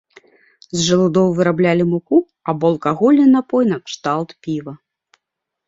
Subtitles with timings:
[0.77, 2.17] З жалудоў выраблялі муку
[2.53, 4.73] або алкагольны напой накшталт піва.